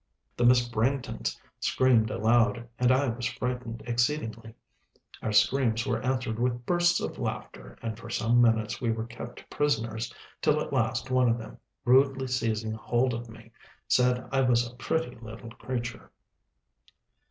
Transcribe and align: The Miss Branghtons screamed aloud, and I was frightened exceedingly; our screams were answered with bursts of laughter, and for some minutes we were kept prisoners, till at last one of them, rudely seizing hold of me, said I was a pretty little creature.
The 0.35 0.45
Miss 0.45 0.67
Branghtons 0.67 1.39
screamed 1.59 2.09
aloud, 2.09 2.67
and 2.79 2.91
I 2.91 3.07
was 3.09 3.27
frightened 3.27 3.83
exceedingly; 3.85 4.55
our 5.21 5.31
screams 5.31 5.85
were 5.85 6.01
answered 6.01 6.39
with 6.39 6.65
bursts 6.65 6.99
of 7.01 7.19
laughter, 7.19 7.77
and 7.83 7.95
for 7.99 8.09
some 8.09 8.41
minutes 8.41 8.81
we 8.81 8.91
were 8.91 9.05
kept 9.05 9.47
prisoners, 9.51 10.11
till 10.41 10.59
at 10.59 10.73
last 10.73 11.11
one 11.11 11.29
of 11.29 11.37
them, 11.37 11.59
rudely 11.85 12.25
seizing 12.25 12.73
hold 12.73 13.13
of 13.13 13.29
me, 13.29 13.51
said 13.87 14.27
I 14.31 14.41
was 14.41 14.65
a 14.65 14.75
pretty 14.75 15.17
little 15.21 15.51
creature. 15.51 16.11